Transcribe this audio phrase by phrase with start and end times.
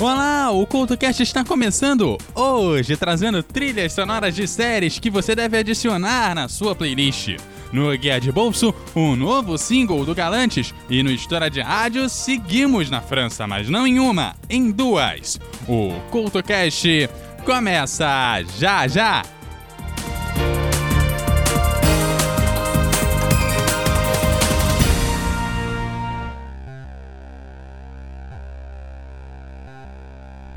[0.00, 6.34] Olá, o CultoCast está começando hoje, trazendo trilhas sonoras de séries que você deve adicionar
[6.34, 7.36] na sua playlist.
[7.70, 12.88] No Guia de Bolso, o novo single do Galantes e no História de Rádio seguimos
[12.88, 15.38] na França, mas não em uma, em duas.
[15.68, 17.10] O CultoCast
[17.44, 19.22] começa já já!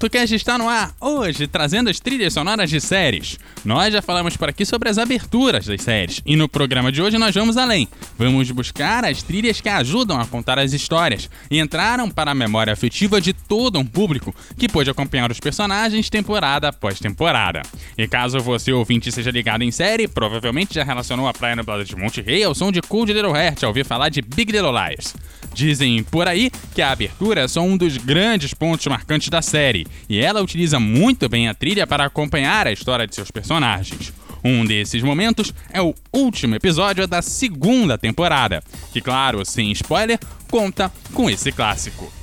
[0.00, 3.38] CultoCast está no ar, hoje trazendo as trilhas sonoras de séries.
[3.62, 7.18] Nós já falamos por aqui sobre as aberturas das séries, e no programa de hoje
[7.18, 7.86] nós vamos além.
[8.16, 12.72] Vamos buscar as trilhas que ajudam a contar as histórias e entraram para a memória
[12.72, 17.60] afetiva de todo um público que pôde acompanhar os personagens temporada após temporada.
[17.98, 21.94] E caso você ouvinte seja ligado em série, provavelmente já relacionou a Praia Nublada de
[21.94, 25.14] Monte Rei ao som de Cold Little Heart ao ouvir falar de Big Little Lies.
[25.52, 29.86] Dizem por aí que a abertura é só um dos grandes pontos marcantes da série,
[30.08, 34.12] e ela utiliza muito bem a trilha para acompanhar a história de seus personagens.
[34.42, 40.18] Um desses momentos é o último episódio da segunda temporada, que, claro, sem spoiler,
[40.50, 42.19] conta com esse clássico.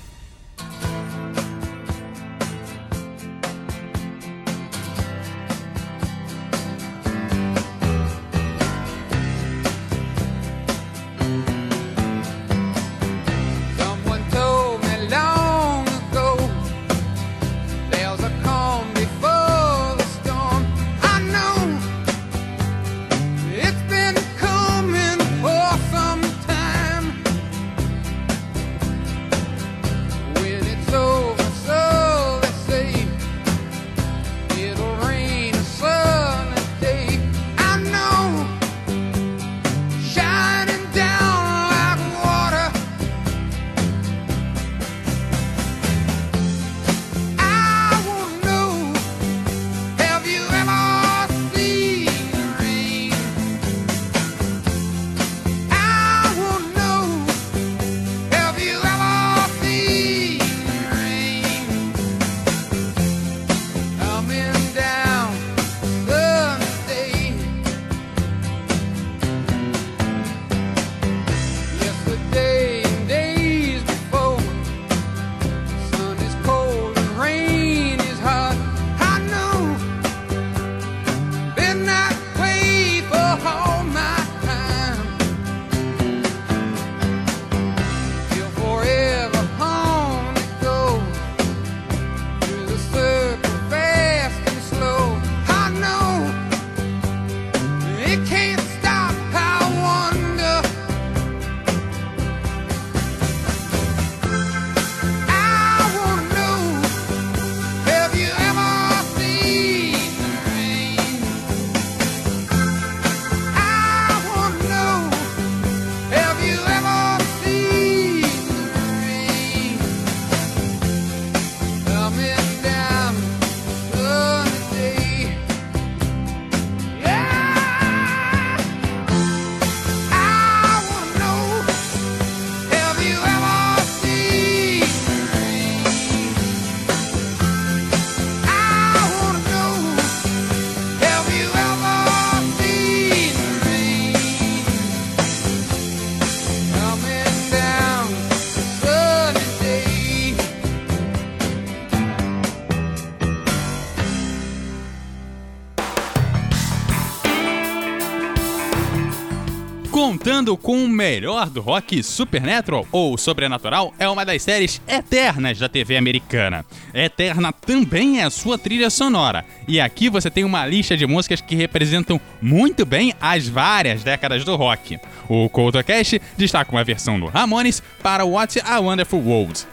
[160.47, 165.67] Contando com o melhor do rock supernatural ou sobrenatural, é uma das séries eternas da
[165.67, 166.65] TV americana.
[166.93, 169.43] Eterna também é a sua trilha sonora.
[169.67, 174.45] E aqui você tem uma lista de músicas que representam muito bem as várias décadas
[174.45, 174.97] do rock.
[175.27, 179.67] O CoutoCast destaca uma versão do Ramones para What a Wonderful World.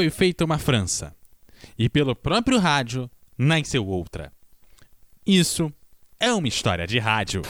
[0.00, 1.14] Foi feita uma França.
[1.78, 4.32] E pelo próprio rádio nasceu outra.
[5.26, 5.70] Isso
[6.18, 7.42] é uma história de rádio.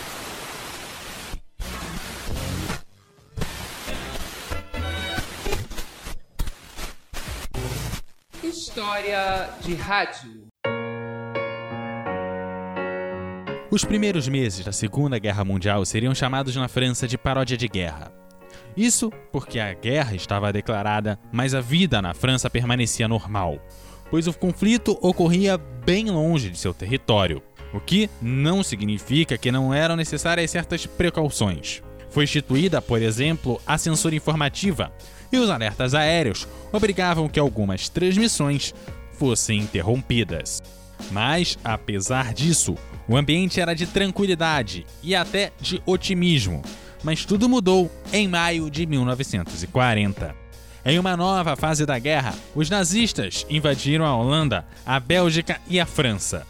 [8.43, 10.49] História de rádio.
[13.71, 18.20] Os primeiros meses da Segunda Guerra Mundial seriam chamados na França de paródia de guerra.
[18.77, 23.59] Isso porque a guerra estava declarada, mas a vida na França permanecia normal,
[24.11, 29.73] pois o conflito ocorria bem longe de seu território, o que não significa que não
[29.73, 31.83] eram necessárias certas precauções.
[32.11, 34.93] Foi instituída, por exemplo, a censura informativa,
[35.33, 38.75] e os alertas aéreos obrigavam que algumas transmissões
[39.13, 40.61] fossem interrompidas.
[41.13, 42.75] Mas, apesar disso,
[43.09, 46.63] o ambiente era de tranquilidade e até de otimismo.
[47.03, 50.35] Mas tudo mudou em maio de 1940.
[50.85, 55.87] Em uma nova fase da guerra, os nazistas invadiram a Holanda, a Bélgica e a
[55.87, 56.47] França.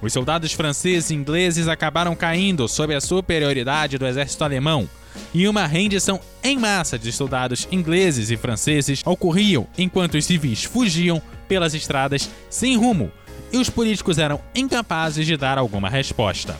[0.00, 4.88] Os soldados franceses e ingleses acabaram caindo sob a superioridade do exército alemão,
[5.34, 11.20] e uma rendição em massa de soldados ingleses e franceses ocorriam enquanto os civis fugiam
[11.48, 13.10] pelas estradas sem rumo
[13.52, 16.56] e os políticos eram incapazes de dar alguma resposta.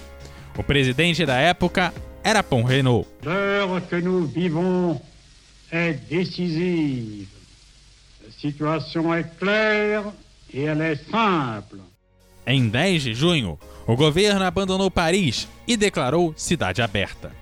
[0.57, 1.93] O presidente da época
[2.29, 3.07] era Pont Renault.
[3.25, 5.01] L'heure que nous vivons
[5.73, 7.29] est décisive.
[8.25, 10.05] La situation est claire
[10.53, 11.79] et elle est simple.
[12.47, 17.33] Em 10 de junho, o governo abandonou Paris e declarou cidade aberta.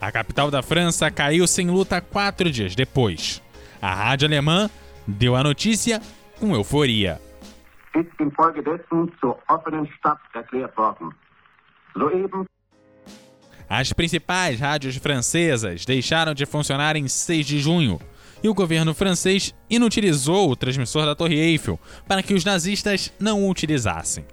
[0.00, 3.42] A capital da França caiu sem luta quatro dias depois.
[3.80, 4.70] A rádio alemã
[5.06, 6.00] deu a notícia
[6.38, 7.20] com euforia.
[7.94, 11.14] ist infolgedessen zur offenen Stadt erklärt worden.
[11.92, 12.46] Soeben
[13.68, 18.00] As principais rádios francesas deixaram de funcionar em 6 de junho
[18.42, 23.42] e o governo francês inutilizou o transmissor da Torre Eiffel para que os nazistas não
[23.42, 24.24] o utilizassem.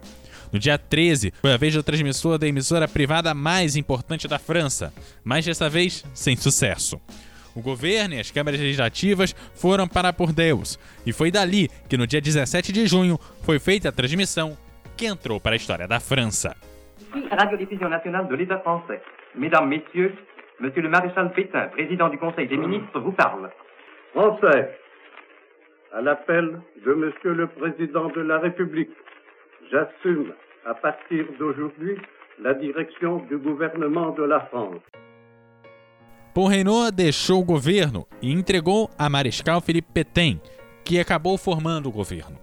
[0.51, 4.93] No dia 13, foi a vez do transmissor da emissora privada mais importante da França,
[5.23, 6.99] mas dessa vez sem sucesso.
[7.55, 12.05] O governo e as câmaras legislativas foram para por Deus, e foi dali que no
[12.05, 14.57] dia 17 de junho foi feita a transmissão
[14.97, 16.55] que entrou para a história da França.
[17.15, 19.01] Ici, Radiodiffusion nationale de l'État français.
[19.35, 20.13] Mesdames, Messieurs,
[20.59, 23.49] Monsieur le Maréchal Pétain, président du Conseil des ministres, vous parle.
[24.13, 24.77] Français,
[25.93, 28.91] à l'appel de Monsieur le Président de la République,
[29.71, 30.33] j'assume
[30.65, 31.97] à partir d'aujourd'hui
[32.41, 34.81] la direction du gouvernement de la France.
[36.33, 40.39] Paul Reynaud deixou o governo e entregou a Mariscal Philippe Pétain,
[40.85, 42.37] que acabou formando o governo.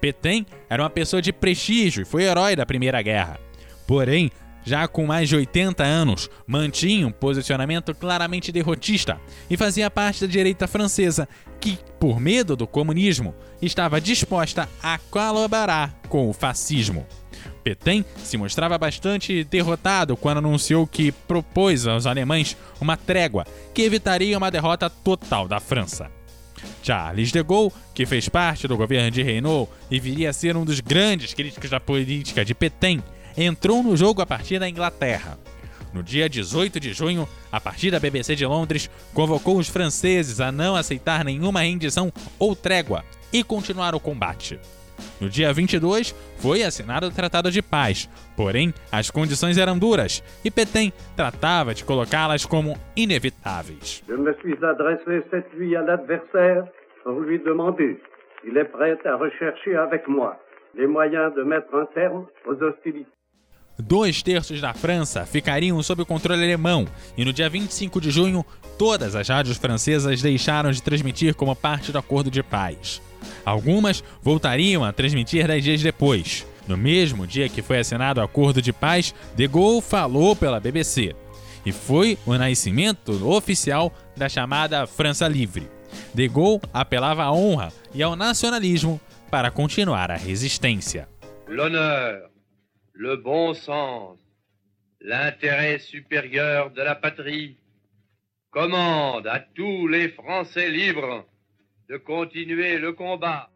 [0.00, 3.38] Pétain era uma pessoa de prestígio e foi herói da Primeira Guerra.
[3.86, 4.30] Porém,
[4.64, 10.26] já com mais de 80 anos, mantinha um posicionamento claramente derrotista e fazia parte da
[10.26, 11.28] direita francesa,
[11.60, 17.06] que, por medo do comunismo, estava disposta a colaborar com o fascismo.
[17.62, 24.36] Pétain se mostrava bastante derrotado quando anunciou que propôs aos alemães uma trégua que evitaria
[24.36, 26.10] uma derrota total da França.
[26.82, 30.64] Charles de Gaulle, que fez parte do governo de Reynaud e viria a ser um
[30.64, 33.02] dos grandes críticos da política de Pétain,
[33.36, 35.38] entrou no jogo a partir da Inglaterra.
[35.92, 40.50] No dia 18 de junho, a partir da BBC de Londres, convocou os franceses a
[40.50, 44.58] não aceitar nenhuma rendição ou trégua e continuar o combate.
[45.20, 50.50] No dia 22, foi assinado o Tratado de Paz, porém as condições eram duras e
[50.50, 54.02] Pétain tratava de colocá-las como inevitáveis.
[54.08, 56.64] Je me suis adressé cette nuit à l'adversaire
[57.02, 58.00] pour lui demander
[58.40, 60.38] s'il est prêt à rechercher avec moi
[60.74, 63.10] les moyens de mettre un terme aux hostilités.
[63.78, 66.86] Dois terços da França ficariam sob o controle alemão,
[67.16, 68.44] e no dia 25 de junho,
[68.78, 73.00] todas as rádios francesas deixaram de transmitir como parte do acordo de paz.
[73.44, 76.46] Algumas voltariam a transmitir dez dias depois.
[76.68, 81.14] No mesmo dia que foi assinado o acordo de paz, De Gaulle falou pela BBC.
[81.64, 85.68] E foi o nascimento oficial da chamada França Livre.
[86.14, 89.00] De Gaulle apelava à honra e ao nacionalismo
[89.30, 91.08] para continuar a resistência.
[91.48, 92.31] l'honneur,
[92.94, 94.18] le bon sens,
[95.00, 97.56] l'intérêt supérieur de la patrie
[98.50, 101.24] commandent à tous les Français libres
[101.88, 103.48] de continuer le combat.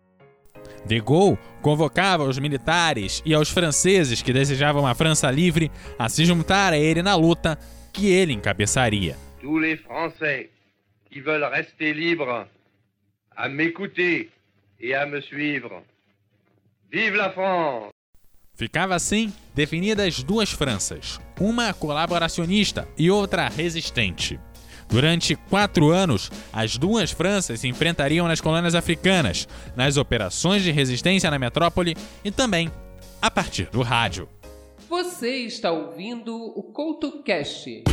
[0.87, 6.25] De Gaulle convocava os militares e aos franceses que desejavam uma França livre a se
[6.25, 7.59] juntar a ele na luta
[7.93, 9.17] que ele encabeçaria.
[9.41, 10.51] Tous les Français
[11.11, 12.47] qui veulent rester libres
[13.37, 14.31] à m'écouter
[14.81, 15.83] et à me suivre.
[16.91, 17.96] Vive la France
[18.57, 24.41] Ficava assim definidas duas Franças, uma colaboracionista e outra resistente.
[24.89, 29.47] Durante quatro anos, as duas Franças se enfrentariam nas colônias africanas,
[29.77, 31.95] nas operações de resistência na metrópole
[32.25, 32.71] e também
[33.21, 34.27] a partir do rádio.
[34.89, 37.85] Você está ouvindo o CoutoCast.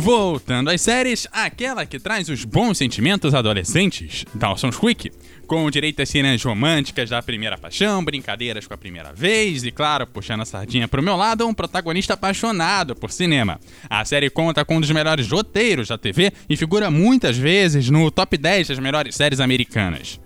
[0.00, 5.10] Voltando às séries, aquela que traz os bons sentimentos adolescentes, Dawson's Creek,
[5.44, 10.06] com direito às cenas românticas da primeira paixão, brincadeiras com a primeira vez e, claro,
[10.06, 13.58] puxando a sardinha pro meu lado, um protagonista apaixonado por cinema.
[13.90, 18.08] A série conta com um dos melhores roteiros da TV e figura muitas vezes no
[18.08, 20.20] top 10 das melhores séries americanas.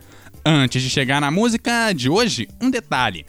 [0.45, 3.25] Antes de chegar na música de hoje, um detalhe.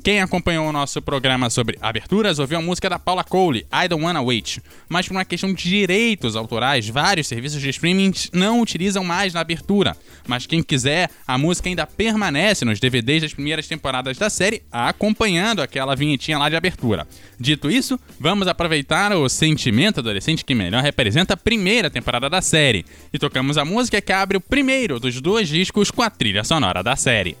[0.00, 4.02] Quem acompanhou o nosso programa sobre aberturas ouviu a música da Paula Cole, I Don't
[4.02, 4.58] Wanna Wait.
[4.88, 9.40] Mas por uma questão de direitos autorais, vários serviços de streaming não utilizam mais na
[9.40, 9.96] abertura.
[10.26, 15.60] Mas quem quiser, a música ainda permanece nos DVDs das primeiras temporadas da série, acompanhando
[15.60, 17.06] aquela vinhetinha lá de abertura.
[17.38, 22.86] Dito isso, vamos aproveitar o sentimento adolescente que melhor representa a primeira temporada da série.
[23.12, 26.82] E tocamos a música que abre o primeiro dos dois discos com a trilha sonora
[26.82, 27.36] da série.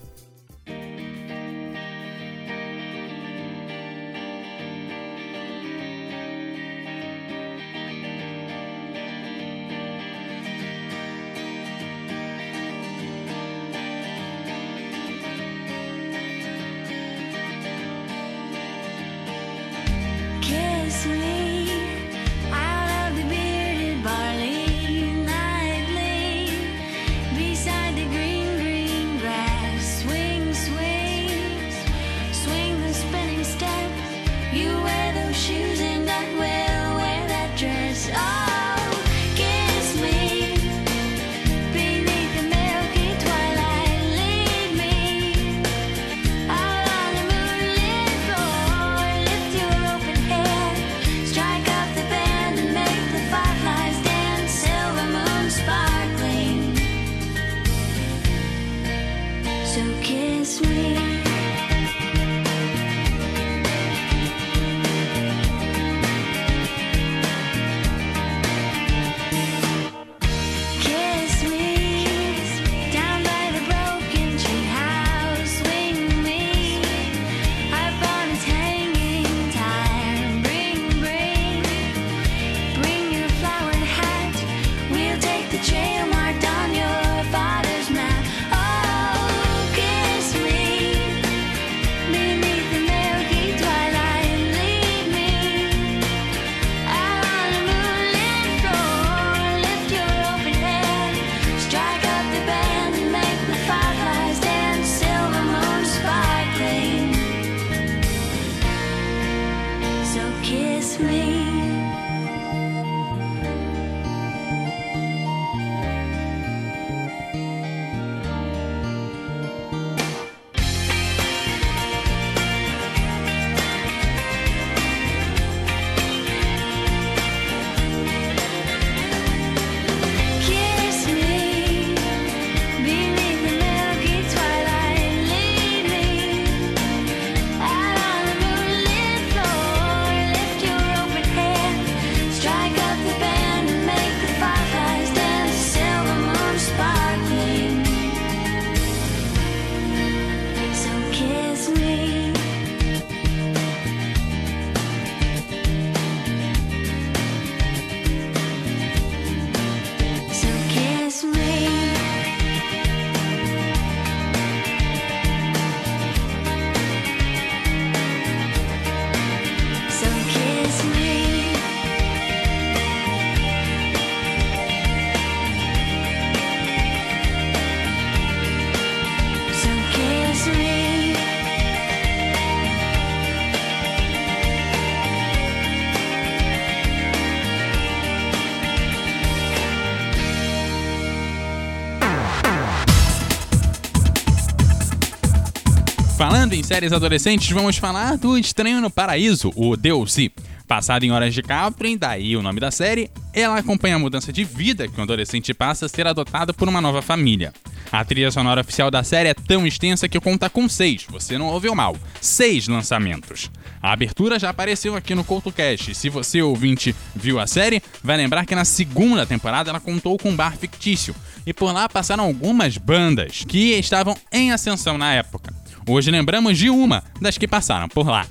[196.22, 200.30] Falando em séries adolescentes, vamos falar do Estranho no Paraíso, o DLC.
[200.68, 204.44] Passado em Horas de Capri, daí o nome da série, ela acompanha a mudança de
[204.44, 207.52] vida que um adolescente passa a ser adotado por uma nova família.
[207.90, 211.48] A trilha sonora oficial da série é tão extensa que conta com seis, você não
[211.48, 213.50] ouviu mal, seis lançamentos.
[213.82, 218.46] A abertura já apareceu aqui no CoutoCast, se você, ouvinte, viu a série, vai lembrar
[218.46, 222.78] que na segunda temporada ela contou com um bar fictício, e por lá passaram algumas
[222.78, 225.61] bandas que estavam em ascensão na época.
[225.88, 228.24] Hoje lembramos de uma das que passaram por lá.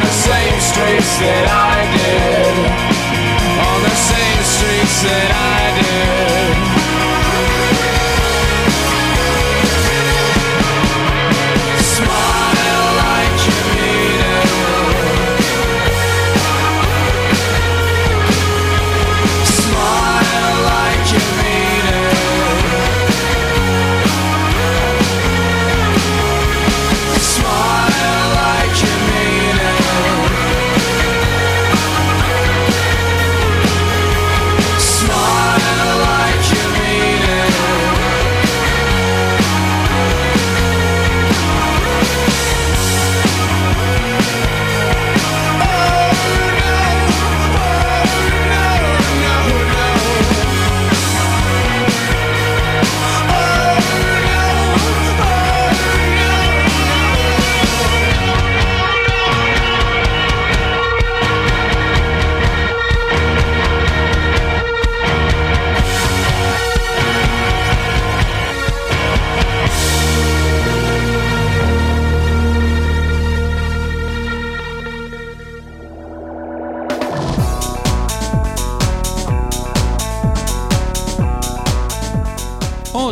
[0.00, 2.54] The same streets that I did.
[3.68, 6.19] On the same streets that I did.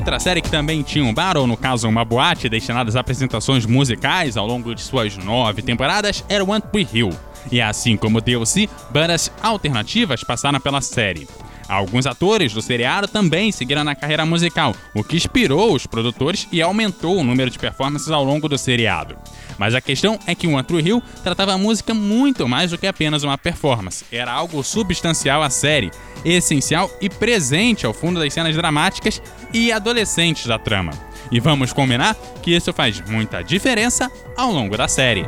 [0.08, 3.66] Outra série que também tinha um bar, ou no caso uma boate, destinada às apresentações
[3.66, 7.10] musicais ao longo de suas nove temporadas, era One Tree Hill.
[7.52, 11.28] E assim como DLC, bandas alternativas passaram pela série.
[11.68, 16.62] Alguns atores do seriado também seguiram na carreira musical, o que inspirou os produtores e
[16.62, 19.16] aumentou o número de performances ao longo do seriado.
[19.58, 22.86] Mas a questão é que One True Hill tratava a música muito mais do que
[22.86, 24.04] apenas uma performance.
[24.10, 25.90] Era algo substancial à série,
[26.24, 29.20] essencial e presente ao fundo das cenas dramáticas
[29.52, 30.92] e adolescentes da trama.
[31.30, 35.26] E vamos combinar que isso faz muita diferença ao longo da série.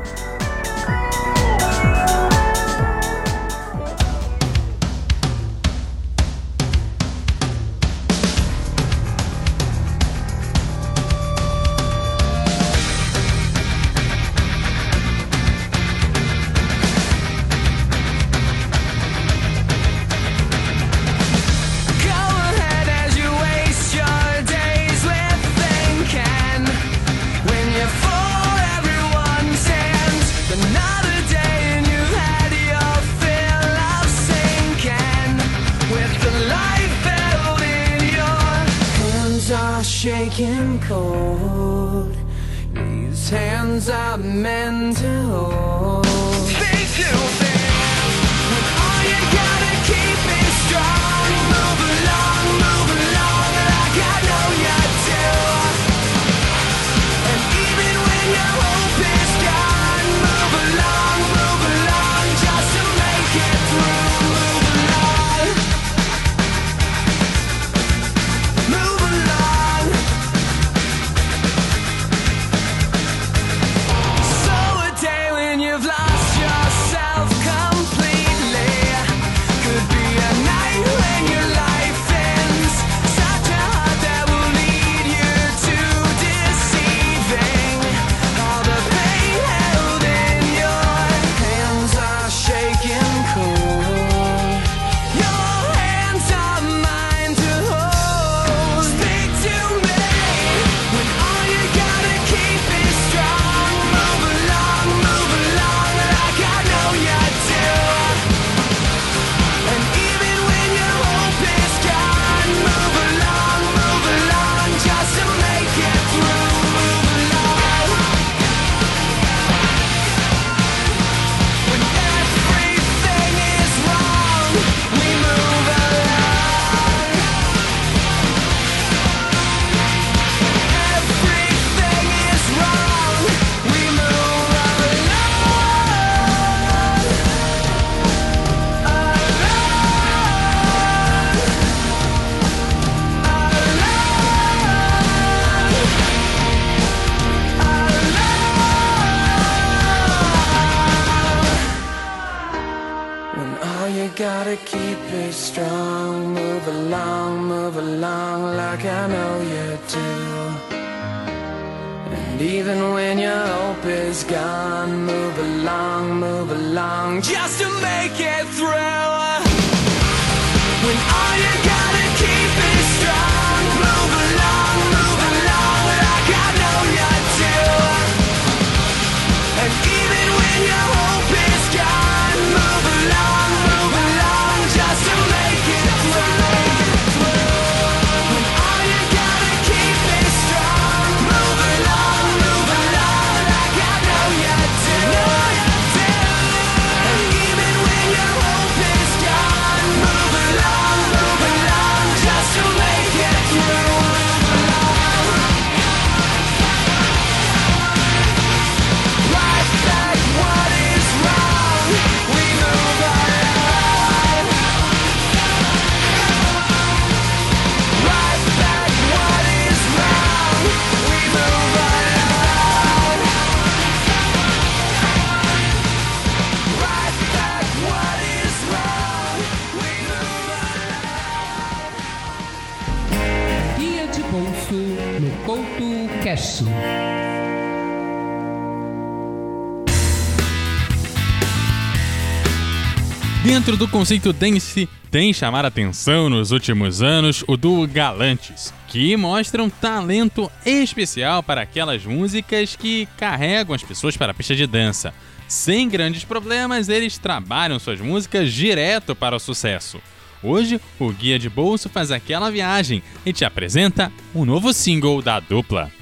[243.71, 249.63] Dentro do conceito dance, tem chamado atenção nos últimos anos o duo Galantes, que mostra
[249.63, 255.15] um talento especial para aquelas músicas que carregam as pessoas para a pista de dança.
[255.47, 260.01] Sem grandes problemas, eles trabalham suas músicas direto para o sucesso.
[260.43, 265.39] Hoje, o Guia de Bolso faz aquela viagem e te apresenta um novo single da
[265.39, 265.93] dupla.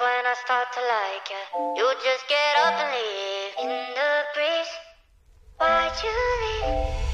[0.00, 1.42] when I start to like you.
[1.76, 4.72] You just get up and leave in the breeze.
[5.58, 7.07] Why'd you leave?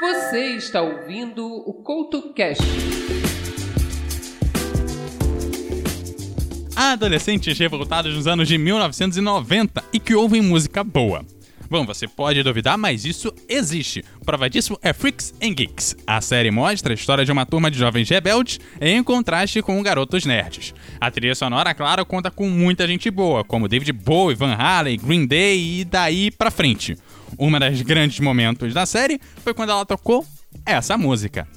[0.00, 2.62] Você está ouvindo o CoutoCast.
[6.76, 11.24] Adolescentes revoltados nos anos de 1990 e que ouvem música boa.
[11.70, 14.04] Bom, você pode duvidar, mas isso existe.
[14.24, 15.96] Prova disso é Freaks and Geeks.
[16.06, 20.24] A série mostra a história de uma turma de jovens rebeldes em contraste com garotos
[20.24, 20.74] nerds.
[21.00, 25.26] A trilha sonora, claro, conta com muita gente boa, como David Bowie, Van Halen, Green
[25.26, 26.96] Day e daí pra frente.
[27.38, 30.24] Uma das grandes momentos da série foi quando ela tocou
[30.64, 31.48] essa música.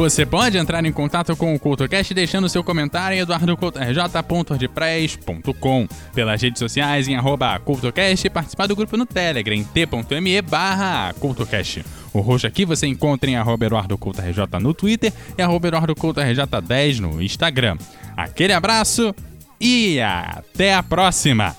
[0.00, 6.58] Você pode entrar em contato com o CultoCast deixando seu comentário em eduardocoutorj.ordpress.com pelas redes
[6.58, 11.84] sociais em arroba CultoCast e participar do grupo no Telegram em t.me barra CultoCast.
[12.14, 17.76] O roxo aqui você encontra em arroba EduardoCultoRJ no Twitter e arroba EduardoCultoRJ10 no Instagram.
[18.16, 19.14] Aquele abraço
[19.60, 21.54] e até a próxima!